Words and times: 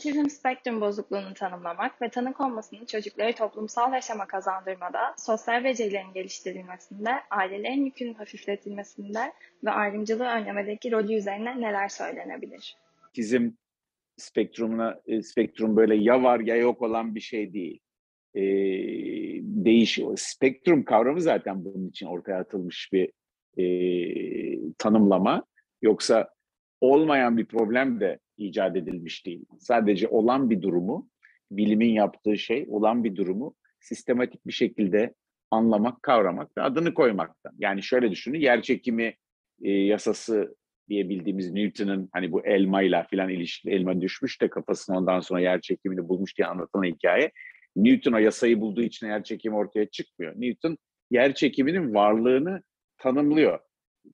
Otizm 0.00 0.28
spektrum 0.28 0.80
bozukluğunu 0.80 1.34
tanımlamak 1.34 2.02
ve 2.02 2.08
tanı 2.08 2.32
konmasının 2.32 2.84
çocukları 2.84 3.34
toplumsal 3.34 3.92
yaşama 3.92 4.26
kazandırmada, 4.26 5.14
sosyal 5.18 5.64
becerilerin 5.64 6.12
geliştirilmesinde, 6.14 7.10
ailelerin 7.30 7.84
yükünün 7.84 8.14
hafifletilmesinde 8.14 9.32
ve 9.64 9.70
ayrımcılığı 9.70 10.24
önlemedeki 10.24 10.92
rolü 10.92 11.14
üzerine 11.14 11.60
neler 11.60 11.88
söylenebilir? 11.88 12.76
Otizm 13.08 13.50
spektrumuna 14.16 15.00
e, 15.06 15.22
spektrum 15.22 15.76
böyle 15.76 15.96
ya 15.96 16.22
var 16.22 16.40
ya 16.40 16.56
yok 16.56 16.82
olan 16.82 17.14
bir 17.14 17.20
şey 17.20 17.52
değil. 17.52 17.80
E, 18.34 18.42
değişiyor. 19.42 20.12
Spektrum 20.16 20.84
kavramı 20.84 21.20
zaten 21.20 21.64
bunun 21.64 21.88
için 21.88 22.06
ortaya 22.06 22.40
atılmış 22.40 22.90
bir 22.92 23.12
e, 23.58 23.64
tanımlama. 24.78 25.44
Yoksa 25.82 26.28
olmayan 26.80 27.36
bir 27.36 27.44
problem 27.44 28.00
de 28.00 28.18
icat 28.36 28.76
edilmiş 28.76 29.26
değil. 29.26 29.44
Sadece 29.58 30.08
olan 30.08 30.50
bir 30.50 30.62
durumu, 30.62 31.08
bilimin 31.50 31.92
yaptığı 31.92 32.38
şey 32.38 32.66
olan 32.68 33.04
bir 33.04 33.16
durumu 33.16 33.54
sistematik 33.80 34.46
bir 34.46 34.52
şekilde 34.52 35.14
anlamak, 35.50 36.02
kavramak 36.02 36.56
ve 36.58 36.62
adını 36.62 36.94
koymaktan. 36.94 37.52
Yani 37.58 37.82
şöyle 37.82 38.10
düşünün, 38.10 38.40
yer 38.40 38.62
çekimi 38.62 39.14
e, 39.62 39.70
yasası 39.70 40.56
diye 40.88 41.08
bildiğimiz 41.08 41.52
Newton'un 41.52 42.08
hani 42.12 42.32
bu 42.32 42.46
elmayla 42.46 43.06
filan 43.10 43.28
ilişkili 43.28 43.74
elma 43.74 44.00
düşmüş 44.00 44.42
de 44.42 44.50
kafasına 44.50 44.98
ondan 44.98 45.20
sonra 45.20 45.40
yer 45.40 45.60
çekimini 45.60 46.08
bulmuş 46.08 46.38
diye 46.38 46.46
anlatılan 46.46 46.84
hikaye. 46.84 47.32
Newton 47.76 48.12
o 48.12 48.18
yasayı 48.18 48.60
bulduğu 48.60 48.82
için 48.82 49.06
yer 49.06 49.24
çekimi 49.24 49.56
ortaya 49.56 49.86
çıkmıyor. 49.86 50.34
Newton 50.36 50.78
yer 51.10 51.34
çekiminin 51.34 51.94
varlığını 51.94 52.62
tanımlıyor 52.98 53.58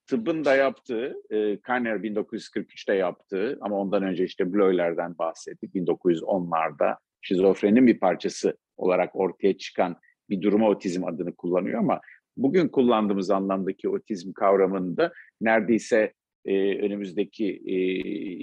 tıbbın 0.06 0.44
da 0.44 0.56
yaptığı, 0.56 1.14
e, 1.30 1.60
Kanner 1.60 1.96
1943'te 1.96 2.94
yaptığı 2.94 3.58
ama 3.60 3.76
ondan 3.76 4.02
önce 4.02 4.24
işte 4.24 4.54
Bleuler'den 4.54 5.18
bahsettik 5.18 5.74
1910'larda 5.74 6.96
şizofrenin 7.20 7.86
bir 7.86 8.00
parçası 8.00 8.56
olarak 8.76 9.16
ortaya 9.16 9.58
çıkan 9.58 9.96
bir 10.30 10.42
duruma 10.42 10.68
otizm 10.68 11.04
adını 11.04 11.34
kullanıyor 11.34 11.78
ama 11.78 12.00
bugün 12.36 12.68
kullandığımız 12.68 13.30
anlamdaki 13.30 13.88
otizm 13.88 14.32
kavramında 14.32 15.12
neredeyse 15.40 16.12
e, 16.44 16.78
önümüzdeki 16.78 17.62
e, 17.66 17.74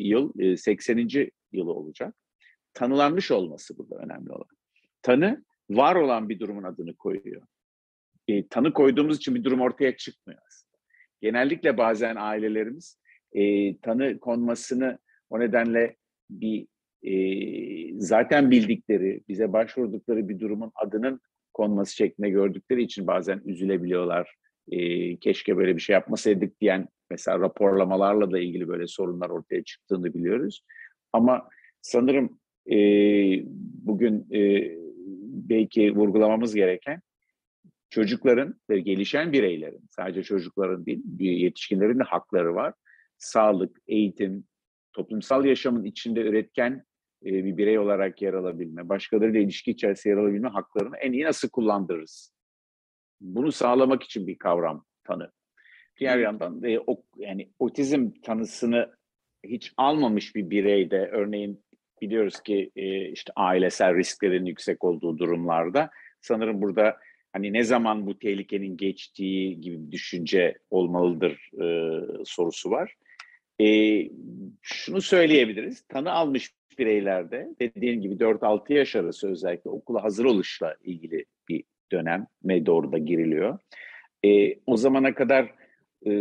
yıl 0.07 0.39
e, 0.39 0.57
80. 0.57 1.09
yılı 1.51 1.73
olacak. 1.73 2.15
Tanılanmış 2.73 3.31
olması 3.31 3.77
burada 3.77 3.95
önemli 3.95 4.31
olan. 4.31 4.47
Tanı 5.01 5.43
var 5.69 5.95
olan 5.95 6.29
bir 6.29 6.39
durumun 6.39 6.63
adını 6.63 6.95
koyuyor. 6.95 7.41
E, 8.27 8.47
tanı 8.47 8.73
koyduğumuz 8.73 9.17
için 9.17 9.35
bir 9.35 9.43
durum 9.43 9.61
ortaya 9.61 9.97
çıkmıyor 9.97 10.39
aslında 10.47 10.72
genellikle 11.23 11.77
bazen 11.77 12.15
ailelerimiz 12.15 12.97
e, 13.33 13.77
tanı 13.77 14.19
konmasını 14.19 14.97
o 15.29 15.39
nedenle 15.39 15.95
bir 16.29 16.67
e, 17.03 17.13
zaten 17.99 18.51
bildikleri, 18.51 19.23
bize 19.29 19.53
başvurdukları 19.53 20.29
bir 20.29 20.39
durumun 20.39 20.71
adının 20.75 21.21
konması 21.53 21.95
şeklinde 21.95 22.29
gördükleri 22.29 22.83
için 22.83 23.07
bazen 23.07 23.41
üzülebiliyorlar. 23.45 24.35
E, 24.71 25.17
keşke 25.17 25.57
böyle 25.57 25.75
bir 25.75 25.81
şey 25.81 25.93
yapmasaydık 25.93 26.61
diyen 26.61 26.87
mesela 27.09 27.39
raporlamalarla 27.39 28.31
da 28.31 28.39
ilgili 28.39 28.67
böyle 28.67 28.87
sorunlar 28.87 29.29
ortaya 29.29 29.63
çıktığını 29.63 30.13
biliyoruz. 30.13 30.65
Ama 31.13 31.49
sanırım 31.81 32.39
e, 32.71 32.77
bugün 33.85 34.27
e, 34.33 34.71
belki 35.49 35.95
vurgulamamız 35.95 36.55
gereken 36.55 37.01
çocukların 37.93 38.55
ve 38.69 38.79
gelişen 38.79 39.31
bireylerin, 39.33 39.87
sadece 39.89 40.23
çocukların 40.23 40.85
değil, 40.85 41.03
yetişkinlerin 41.19 41.99
de 41.99 42.03
hakları 42.03 42.55
var. 42.55 42.73
Sağlık, 43.17 43.77
eğitim, 43.87 44.45
toplumsal 44.93 45.45
yaşamın 45.45 45.83
içinde 45.83 46.21
üretken 46.21 46.85
e, 47.25 47.31
bir 47.31 47.57
birey 47.57 47.79
olarak 47.79 48.21
yer 48.21 48.33
alabilme, 48.33 48.89
başkalarıyla 48.89 49.39
ilişki 49.39 49.71
içerisinde 49.71 50.13
yer 50.13 50.21
alabilme 50.21 50.49
haklarını 50.49 50.97
en 50.97 51.11
iyi 51.11 51.23
nasıl 51.23 51.49
kullandırırız? 51.49 52.33
Bunu 53.21 53.51
sağlamak 53.51 54.03
için 54.03 54.27
bir 54.27 54.37
kavram, 54.37 54.85
tanı. 55.03 55.31
Diğer 55.99 56.17
yandan 56.17 56.63
e, 56.63 56.79
o, 56.87 57.03
yani 57.17 57.51
otizm 57.59 58.11
tanısını 58.23 58.95
hiç 59.43 59.73
almamış 59.77 60.35
bir 60.35 60.49
bireyde, 60.49 61.09
örneğin 61.11 61.63
biliyoruz 62.01 62.41
ki 62.41 62.71
e, 62.75 63.09
işte 63.09 63.33
ailesel 63.35 63.95
risklerin 63.95 64.45
yüksek 64.45 64.83
olduğu 64.83 65.17
durumlarda 65.17 65.89
sanırım 66.21 66.61
burada 66.61 66.97
hani 67.33 67.53
ne 67.53 67.63
zaman 67.63 68.05
bu 68.05 68.19
tehlikenin 68.19 68.77
geçtiği 68.77 69.61
gibi 69.61 69.87
bir 69.87 69.91
düşünce 69.91 70.57
olmalıdır 70.69 71.51
e, 71.61 71.99
sorusu 72.25 72.71
var. 72.71 72.95
E, 73.61 73.99
şunu 74.61 75.01
söyleyebiliriz, 75.01 75.81
tanı 75.81 76.11
almış 76.11 76.53
bireylerde 76.79 77.49
dediğim 77.59 78.01
gibi 78.01 78.15
4-6 78.15 78.73
yaş 78.73 78.95
arası 78.95 79.29
özellikle 79.29 79.69
okula 79.69 80.03
hazır 80.03 80.25
oluşla 80.25 80.75
ilgili 80.83 81.25
bir 81.49 81.63
döneme 81.91 82.65
doğru 82.65 82.91
da 82.91 82.97
giriliyor. 82.97 83.59
E, 84.25 84.55
o 84.65 84.77
zamana 84.77 85.15
kadar 85.15 85.51
e, 86.07 86.11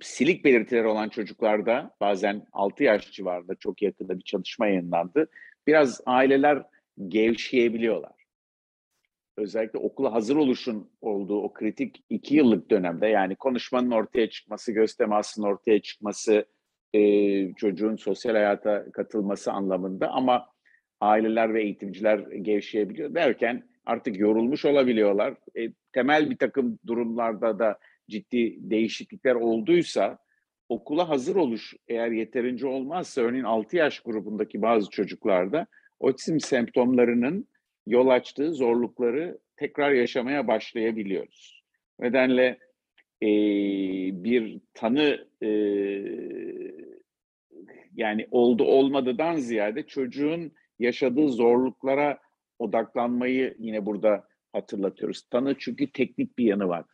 silik 0.00 0.44
belirtileri 0.44 0.86
olan 0.86 1.08
çocuklarda 1.08 1.90
bazen 2.00 2.46
6 2.52 2.84
yaş 2.84 3.12
civarında 3.12 3.54
çok 3.54 3.82
yakında 3.82 4.18
bir 4.18 4.24
çalışma 4.24 4.66
yayınlandı. 4.66 5.28
Biraz 5.66 6.00
aileler 6.06 6.62
gevşeyebiliyorlar 7.08 8.23
özellikle 9.36 9.78
okula 9.78 10.12
hazır 10.12 10.36
oluşun 10.36 10.90
olduğu 11.00 11.42
o 11.42 11.52
kritik 11.52 12.04
iki 12.10 12.36
yıllık 12.36 12.70
dönemde 12.70 13.06
yani 13.06 13.36
konuşmanın 13.36 13.90
ortaya 13.90 14.30
çıkması, 14.30 14.72
göz 14.72 14.94
temasının 14.94 15.46
ortaya 15.46 15.82
çıkması, 15.82 16.44
e, 16.94 17.52
çocuğun 17.54 17.96
sosyal 17.96 18.34
hayata 18.34 18.92
katılması 18.92 19.52
anlamında 19.52 20.08
ama 20.08 20.46
aileler 21.00 21.54
ve 21.54 21.62
eğitimciler 21.62 22.18
gevşeyebiliyor 22.18 23.14
derken 23.14 23.62
artık 23.86 24.18
yorulmuş 24.18 24.64
olabiliyorlar. 24.64 25.34
E, 25.58 25.72
temel 25.92 26.30
bir 26.30 26.36
takım 26.36 26.78
durumlarda 26.86 27.58
da 27.58 27.78
ciddi 28.10 28.70
değişiklikler 28.70 29.34
olduysa 29.34 30.18
okula 30.68 31.08
hazır 31.08 31.36
oluş 31.36 31.74
eğer 31.88 32.10
yeterince 32.10 32.66
olmazsa 32.66 33.20
örneğin 33.20 33.44
6 33.44 33.76
yaş 33.76 34.00
grubundaki 34.00 34.62
bazı 34.62 34.90
çocuklarda 34.90 35.66
otizm 36.00 36.38
semptomlarının 36.38 37.48
yol 37.86 38.08
açtığı 38.08 38.54
zorlukları 38.54 39.38
tekrar 39.56 39.92
yaşamaya 39.92 40.48
başlayabiliyoruz. 40.48 41.62
Nedenle 42.00 42.58
e, 43.22 43.28
bir 44.24 44.60
tanı 44.74 45.26
e, 45.42 45.48
yani 47.94 48.26
oldu 48.30 48.64
olmadıdan 48.64 49.36
ziyade 49.36 49.82
çocuğun 49.82 50.52
yaşadığı 50.78 51.28
zorluklara 51.28 52.18
odaklanmayı 52.58 53.54
yine 53.58 53.86
burada 53.86 54.24
hatırlatıyoruz. 54.52 55.22
Tanı 55.22 55.54
çünkü 55.58 55.92
teknik 55.92 56.38
bir 56.38 56.44
yanı 56.44 56.68
var. 56.68 56.84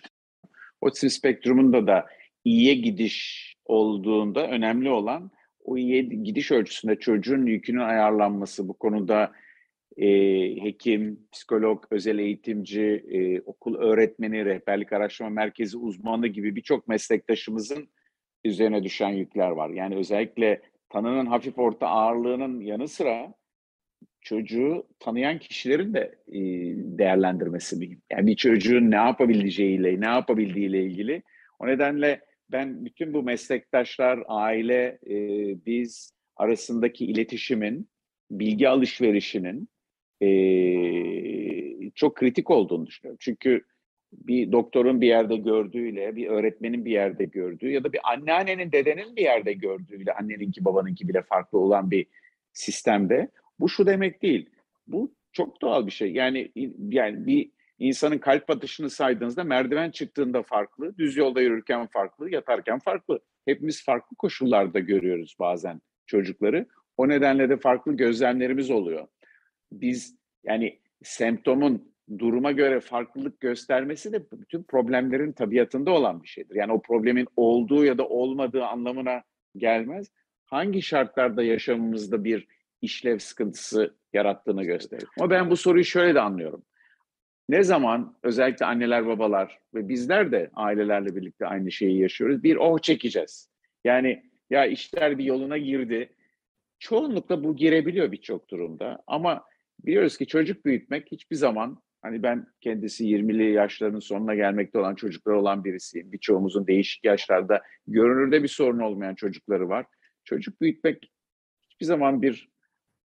Otizm 0.81 1.09
spektrumunda 1.09 1.87
da 1.87 2.07
iyiye 2.45 2.75
gidiş 2.75 3.51
olduğunda 3.65 4.49
önemli 4.49 4.91
olan 4.91 5.31
o 5.65 5.77
iyiye 5.77 6.03
gidiş 6.03 6.53
ölçüsünde 6.53 6.97
çocuğun 6.97 7.47
yükünün 7.47 7.81
ayarlanması 7.81 8.69
bu 8.69 8.73
konuda 8.73 9.33
e, 9.97 10.07
hekim, 10.65 11.27
psikolog, 11.33 11.85
özel 11.91 12.19
eğitimci, 12.19 13.05
e, 13.11 13.41
okul 13.41 13.75
öğretmeni, 13.75 14.45
rehberlik 14.45 14.93
araştırma 14.93 15.31
merkezi 15.31 15.77
uzmanı 15.77 16.27
gibi 16.27 16.57
birçok 16.57 16.89
meslektaşımızın 16.89 17.89
üzerine 18.45 18.83
düşen 18.83 19.11
yükler 19.11 19.51
var. 19.51 19.71
Yani 19.71 19.97
özellikle 19.97 20.63
tanının 20.89 21.27
hafif 21.27 21.59
orta 21.59 21.87
ağırlığının 21.87 22.61
yanı 22.61 22.89
sıra 22.89 23.35
çocuğu 24.21 24.87
tanıyan 24.99 25.39
kişilerin 25.39 25.95
de 25.95 26.15
e, 26.29 26.41
değerlendirmesi 26.99 27.77
mühim. 27.77 28.03
Yani 28.13 28.27
bir 28.27 28.37
çocuğun 28.37 28.91
ne 28.91 28.97
yapabileceğiyle, 28.97 30.01
ne 30.01 30.07
yapabildiğiyle 30.07 30.85
ilgili. 30.85 31.23
O 31.59 31.67
nedenle 31.67 32.21
ben 32.53 32.85
bütün 32.85 33.15
bu 33.15 33.23
meslektaşlar, 33.23 34.23
aile, 34.29 34.99
e, 35.07 35.17
biz 35.67 36.13
arasındaki 36.37 37.07
iletişimin, 37.07 37.89
bilgi 38.31 38.69
alışverişinin 38.69 39.69
e, 40.23 41.91
çok 41.95 42.17
kritik 42.17 42.51
olduğunu 42.51 42.87
düşünüyorum. 42.87 43.19
Çünkü 43.21 43.65
bir 44.13 44.53
doktorun 44.53 45.01
bir 45.01 45.07
yerde 45.07 45.37
gördüğüyle, 45.37 46.17
bir 46.17 46.29
öğretmenin 46.29 46.85
bir 46.85 46.91
yerde 46.91 47.25
gördüğü 47.25 47.71
ya 47.71 47.85
da 47.85 47.93
bir 47.93 48.01
anneannenin, 48.13 48.73
dedenin 48.73 49.17
bir 49.17 49.23
yerde 49.23 49.53
gördüğüyle 49.53 50.13
anneninki, 50.13 50.65
babanınki 50.65 51.09
bile 51.09 51.23
farklı 51.23 51.59
olan 51.59 51.91
bir 51.91 52.07
sistemde 52.53 53.31
bu 53.61 53.69
şu 53.69 53.87
demek 53.87 54.23
değil. 54.23 54.51
Bu 54.87 55.15
çok 55.33 55.63
doğal 55.63 55.87
bir 55.87 55.93
şey. 55.93 56.13
Yani 56.13 56.53
yani 56.79 57.27
bir 57.27 57.51
insanın 57.79 58.19
kalp 58.19 58.51
atışını 58.51 58.91
saydığınızda 58.91 59.45
merdiven 59.45 59.91
çıktığında 59.91 60.43
farklı, 60.43 60.99
düz 60.99 61.17
yolda 61.17 61.41
yürürken 61.41 61.87
farklı, 61.87 62.31
yatarken 62.31 62.79
farklı. 62.79 63.21
Hepimiz 63.45 63.85
farklı 63.85 64.17
koşullarda 64.17 64.79
görüyoruz 64.79 65.37
bazen 65.39 65.81
çocukları. 66.07 66.67
O 66.97 67.09
nedenle 67.09 67.49
de 67.49 67.57
farklı 67.57 67.97
gözlemlerimiz 67.97 68.71
oluyor 68.71 69.07
biz 69.73 70.17
yani 70.45 70.79
semptomun 71.03 71.91
duruma 72.19 72.53
göre 72.53 72.81
farklılık 72.81 73.41
göstermesi 73.41 74.13
de 74.13 74.31
bütün 74.33 74.63
problemlerin 74.63 75.33
tabiatında 75.33 75.91
olan 75.91 76.23
bir 76.23 76.29
şeydir. 76.29 76.55
Yani 76.55 76.73
o 76.73 76.83
problemin 76.83 77.27
olduğu 77.37 77.85
ya 77.85 77.99
da 77.99 78.09
olmadığı 78.09 78.65
anlamına 78.65 79.23
gelmez. 79.57 80.11
Hangi 80.45 80.83
şartlarda 80.83 81.43
yaşamımızda 81.43 82.25
bir 82.25 82.47
işlev 82.83 83.19
sıkıntısı 83.19 83.95
yarattığını 84.13 84.65
gösterir. 84.65 85.09
Ama 85.19 85.31
ben 85.31 85.51
bu 85.51 85.57
soruyu 85.57 85.85
şöyle 85.85 86.15
de 86.15 86.21
anlıyorum. 86.21 86.65
Ne 87.49 87.63
zaman 87.63 88.17
özellikle 88.23 88.67
anneler 88.67 89.07
babalar 89.07 89.59
ve 89.75 89.89
bizler 89.89 90.33
de 90.33 90.51
ailelerle 90.55 91.17
birlikte 91.17 91.47
aynı 91.47 91.73
şeyi 91.73 92.01
yaşıyoruz. 92.01 92.43
Bir 92.43 92.57
oh 92.57 92.79
çekeceğiz. 92.79 93.51
Yani 93.85 94.23
ya 94.51 94.67
işler 94.67 95.19
bir 95.19 95.25
yoluna 95.25 95.59
girdi. 95.59 96.13
Çoğunlukla 96.79 97.45
bu 97.45 97.57
girebiliyor 97.57 98.13
birçok 98.13 98.49
durumda. 98.51 99.03
Ama 99.07 99.45
biliyoruz 99.87 100.19
ki 100.19 100.27
çocuk 100.27 100.65
büyütmek 100.65 101.13
hiçbir 101.13 101.37
zaman 101.37 101.83
hani 102.03 102.23
ben 102.23 102.47
kendisi 102.61 103.05
20'li 103.05 103.53
yaşlarının 103.53 103.99
sonuna 103.99 104.35
gelmekte 104.35 104.79
olan 104.79 104.95
çocuklar 104.95 105.33
olan 105.33 105.65
birisiyim. 105.65 106.13
Birçoğumuzun 106.13 106.67
değişik 106.67 107.05
yaşlarda 107.05 107.63
görünürde 107.87 108.43
bir 108.43 108.49
sorun 108.49 108.79
olmayan 108.79 109.15
çocukları 109.15 109.69
var. 109.69 109.87
Çocuk 110.25 110.61
büyütmek 110.61 111.13
hiçbir 111.71 111.87
zaman 111.87 112.23
bir 112.23 112.49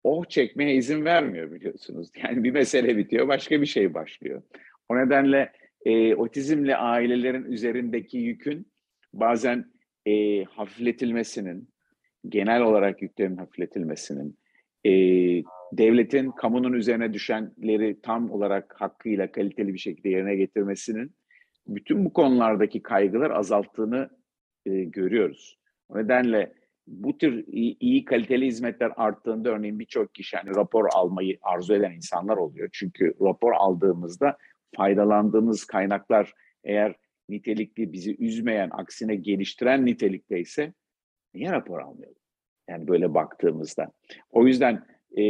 oh 0.04 0.24
çekmeye 0.24 0.74
izin 0.74 1.04
vermiyor 1.04 1.52
biliyorsunuz. 1.52 2.10
Yani 2.24 2.44
bir 2.44 2.50
mesele 2.50 2.96
bitiyor, 2.96 3.28
başka 3.28 3.60
bir 3.60 3.66
şey 3.66 3.94
başlıyor. 3.94 4.42
O 4.88 4.96
nedenle 4.96 5.52
e, 5.84 6.14
otizmli 6.14 6.76
ailelerin 6.76 7.44
üzerindeki 7.44 8.18
yükün 8.18 8.72
bazen 9.12 9.72
e, 10.06 10.44
hafifletilmesinin, 10.44 11.68
genel 12.28 12.62
olarak 12.62 13.02
yüklerin 13.02 13.36
hafifletilmesinin, 13.36 14.38
e, 14.86 14.90
devletin 15.72 16.30
kamunun 16.30 16.72
üzerine 16.72 17.12
düşenleri 17.12 18.00
tam 18.02 18.30
olarak 18.30 18.74
hakkıyla 18.80 19.32
kaliteli 19.32 19.74
bir 19.74 19.78
şekilde 19.78 20.08
yerine 20.08 20.36
getirmesinin 20.36 21.14
bütün 21.66 22.04
bu 22.04 22.12
konulardaki 22.12 22.82
kaygılar 22.82 23.30
azalttığını 23.30 24.10
e, 24.66 24.84
görüyoruz. 24.84 25.58
O 25.88 25.98
nedenle 25.98 26.52
bu 26.86 27.18
tür 27.18 27.44
iyi, 27.46 27.76
iyi 27.80 28.04
kaliteli 28.04 28.46
hizmetler 28.46 28.92
arttığında 28.96 29.50
örneğin 29.50 29.78
birçok 29.78 30.14
kişi 30.14 30.36
hani 30.36 30.56
rapor 30.56 30.88
almayı 30.92 31.38
arzu 31.42 31.74
eden 31.74 31.92
insanlar 31.92 32.36
oluyor. 32.36 32.68
Çünkü 32.72 33.14
rapor 33.20 33.52
aldığımızda 33.52 34.36
faydalandığımız 34.76 35.64
kaynaklar 35.64 36.32
eğer 36.64 36.94
nitelikli 37.28 37.92
bizi 37.92 38.16
üzmeyen, 38.16 38.70
aksine 38.72 39.14
geliştiren 39.16 39.86
nitelikteyse 39.86 40.72
niye 41.34 41.52
rapor 41.52 41.80
almayalım? 41.80 42.18
Yani 42.68 42.88
böyle 42.88 43.14
baktığımızda. 43.14 43.92
O 44.30 44.46
yüzden 44.46 44.84
e, 45.16 45.22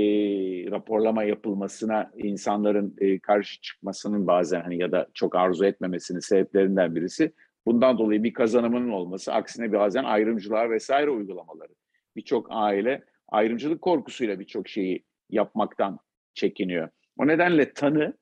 raporlama 0.70 1.24
yapılmasına 1.24 2.10
insanların 2.16 2.96
e, 2.98 3.18
karşı 3.18 3.60
çıkmasının 3.60 4.26
bazen 4.26 4.60
hani 4.60 4.78
ya 4.78 4.92
da 4.92 5.08
çok 5.14 5.36
arzu 5.36 5.64
etmemesinin 5.64 6.20
sebeplerinden 6.20 6.94
birisi 6.94 7.32
bundan 7.66 7.98
dolayı 7.98 8.22
bir 8.22 8.32
kazanımının 8.32 8.90
olması. 8.90 9.32
Aksine 9.32 9.72
bazen 9.72 10.04
ayrımcılığa 10.04 10.70
vesaire 10.70 11.10
uygulamaları. 11.10 11.72
Birçok 12.16 12.46
aile 12.50 13.04
ayrımcılık 13.28 13.82
korkusuyla 13.82 14.40
birçok 14.40 14.68
şeyi 14.68 15.04
yapmaktan 15.30 15.98
çekiniyor. 16.34 16.88
O 17.18 17.26
nedenle 17.26 17.72
tanı 17.72 18.14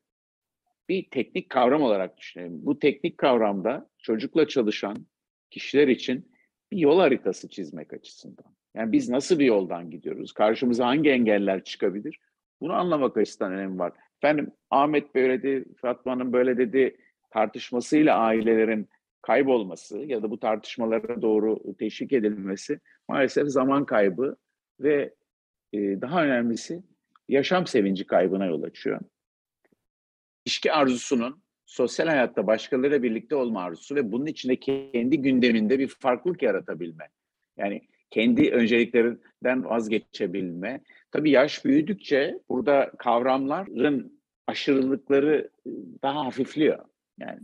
bir 0.89 1.09
teknik 1.09 1.49
kavram 1.49 1.81
olarak 1.81 2.17
düşünelim. 2.17 2.65
Bu 2.65 2.79
teknik 2.79 3.17
kavramda 3.17 3.89
çocukla 3.97 4.47
çalışan 4.47 5.07
kişiler 5.49 5.87
için 5.87 6.31
bir 6.71 6.77
yol 6.77 6.99
haritası 6.99 7.49
çizmek 7.49 7.93
açısından. 7.93 8.56
Yani 8.77 8.91
biz 8.91 9.09
nasıl 9.09 9.39
bir 9.39 9.45
yoldan 9.45 9.91
gidiyoruz? 9.91 10.33
Karşımıza 10.33 10.85
hangi 10.85 11.09
engeller 11.09 11.63
çıkabilir? 11.63 12.19
Bunu 12.61 12.73
anlamak 12.73 13.17
açısından 13.17 13.51
önemli 13.51 13.79
var. 13.79 13.93
Efendim 14.21 14.51
Ahmet 14.69 15.15
böyle 15.15 15.43
dedi, 15.43 15.65
Fatma'nın 15.81 16.33
böyle 16.33 16.57
dedi 16.57 16.97
tartışmasıyla 17.29 18.17
ailelerin 18.17 18.89
kaybolması 19.21 19.97
ya 19.97 20.23
da 20.23 20.31
bu 20.31 20.39
tartışmalara 20.39 21.21
doğru 21.21 21.59
teşvik 21.79 22.13
edilmesi 22.13 22.79
maalesef 23.07 23.47
zaman 23.47 23.85
kaybı 23.85 24.35
ve 24.79 25.13
e, 25.73 25.77
daha 25.77 26.23
önemlisi 26.25 26.83
yaşam 27.29 27.67
sevinci 27.67 28.07
kaybına 28.07 28.45
yol 28.45 28.63
açıyor. 28.63 28.99
İlişki 30.45 30.71
arzusunun 30.71 31.41
sosyal 31.65 32.07
hayatta 32.07 32.47
başkalarıyla 32.47 33.03
birlikte 33.03 33.35
olma 33.35 33.63
arzusu 33.63 33.95
ve 33.95 34.11
bunun 34.11 34.25
içinde 34.25 34.55
kendi 34.55 35.21
gündeminde 35.21 35.79
bir 35.79 35.87
farklılık 35.87 36.41
yaratabilme. 36.41 37.09
Yani 37.57 37.81
kendi 38.09 38.51
önceliklerinden 38.51 39.65
vazgeçebilme. 39.65 40.81
Tabii 41.11 41.31
yaş 41.31 41.65
büyüdükçe 41.65 42.39
burada 42.49 42.91
kavramların 42.97 44.19
aşırılıkları 44.47 45.49
daha 46.03 46.25
hafifliyor. 46.25 46.79
Yani, 47.19 47.39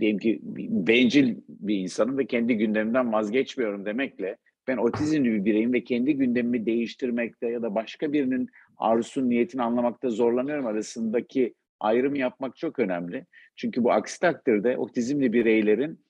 diyelim 0.00 0.18
ki 0.18 0.40
bencil 0.86 1.36
bir 1.48 1.78
insanım 1.78 2.18
ve 2.18 2.26
kendi 2.26 2.56
gündemimden 2.56 3.12
vazgeçmiyorum 3.12 3.86
demekle 3.86 4.36
ben 4.66 4.76
otizmli 4.76 5.32
bir 5.32 5.44
bireyim 5.44 5.72
ve 5.72 5.84
kendi 5.84 6.14
gündemimi 6.14 6.66
değiştirmekte 6.66 7.48
ya 7.48 7.62
da 7.62 7.74
başka 7.74 8.12
birinin 8.12 8.48
arzusunun 8.76 9.30
niyetini 9.30 9.62
anlamakta 9.62 10.10
zorlanıyorum 10.10 10.66
arasındaki 10.66 11.54
ayrım 11.80 12.14
yapmak 12.14 12.56
çok 12.56 12.78
önemli. 12.78 13.26
Çünkü 13.56 13.84
bu 13.84 13.92
aksi 13.92 14.20
takdirde 14.20 14.76
otizmli 14.76 15.32
bireylerin 15.32 16.04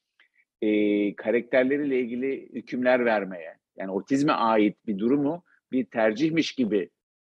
e, 0.62 1.16
karakterleriyle 1.16 2.00
ilgili 2.00 2.48
hükümler 2.54 3.04
vermeye, 3.04 3.54
yani 3.76 3.90
otizme 3.90 4.32
ait 4.32 4.76
bir 4.86 4.98
durumu 4.98 5.44
bir 5.72 5.84
tercihmiş 5.84 6.52
gibi 6.52 6.90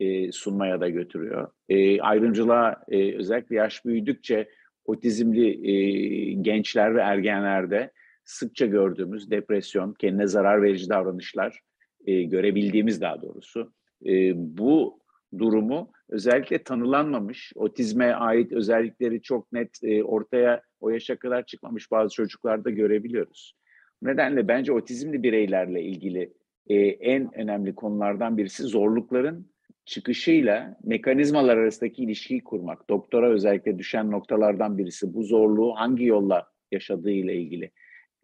e, 0.01 0.33
sunmaya 0.33 0.81
da 0.81 0.89
götürüyor. 0.89 1.51
E, 1.69 2.01
ayrımcılığa 2.01 2.85
e, 2.89 3.17
özellikle 3.17 3.57
yaş 3.57 3.85
büyüdükçe 3.85 4.49
otizmli 4.85 5.71
e, 5.71 6.33
gençler 6.33 6.95
ve 6.95 7.01
ergenlerde 7.01 7.93
sıkça 8.25 8.67
gördüğümüz 8.67 9.31
depresyon, 9.31 9.93
kendine 9.93 10.27
zarar 10.27 10.63
verici 10.63 10.89
davranışlar 10.89 11.61
e, 12.07 12.23
görebildiğimiz 12.23 13.01
daha 13.01 13.23
doğrusu. 13.23 13.73
E, 14.07 14.33
bu 14.37 14.99
durumu 15.39 15.93
özellikle 16.09 16.63
tanılanmamış, 16.63 17.53
otizme 17.55 18.13
ait 18.13 18.53
özellikleri 18.53 19.23
çok 19.23 19.53
net 19.53 19.79
e, 19.83 20.05
ortaya 20.05 20.63
o 20.81 20.91
yaşa 20.91 21.17
kadar 21.17 21.47
çıkmamış 21.47 21.91
bazı 21.91 22.15
çocuklarda 22.15 22.71
görebiliyoruz. 22.71 23.55
Nedenle 24.03 24.49
bence 24.49 24.73
otizmli 24.73 25.23
bireylerle 25.23 25.83
ilgili 25.83 26.33
e, 26.67 26.77
en 26.87 27.39
önemli 27.39 27.75
konulardan 27.75 28.37
birisi 28.39 28.63
zorlukların 28.63 29.53
çıkışıyla 29.85 30.77
mekanizmalar 30.85 31.57
arasındaki 31.57 32.03
ilişkiyi 32.03 32.45
kurmak. 32.45 32.91
Doktora 32.91 33.31
özellikle 33.31 33.79
düşen 33.79 34.11
noktalardan 34.11 34.79
birisi 34.79 35.15
bu 35.15 35.23
zorluğu 35.23 35.75
hangi 35.77 36.05
yolla 36.05 36.47
yaşadığı 36.73 37.11
ile 37.11 37.37
ilgili. 37.37 37.71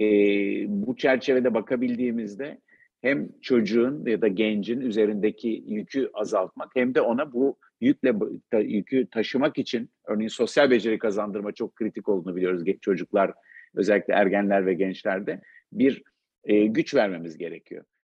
E, 0.00 0.06
bu 0.68 0.96
çerçevede 0.96 1.54
bakabildiğimizde 1.54 2.58
hem 3.02 3.28
çocuğun 3.40 4.06
ya 4.06 4.22
da 4.22 4.28
gencin 4.28 4.80
üzerindeki 4.80 5.64
yükü 5.66 6.10
azaltmak 6.14 6.70
hem 6.74 6.94
de 6.94 7.00
ona 7.00 7.32
bu 7.32 7.58
yükle 7.80 8.14
yükü 8.60 9.06
taşımak 9.10 9.58
için 9.58 9.90
örneğin 10.06 10.28
sosyal 10.28 10.70
beceri 10.70 10.98
kazandırma 10.98 11.52
çok 11.52 11.76
kritik 11.76 12.08
olduğunu 12.08 12.36
biliyoruz 12.36 12.64
çocuklar 12.80 13.32
özellikle 13.74 14.14
ergenler 14.14 14.66
ve 14.66 14.74
gençlerde 14.74 15.40
bir 15.72 16.02
e, 16.44 16.66
güç 16.66 16.94
vermemiz 16.94 17.38
gerekiyor. 17.38 17.84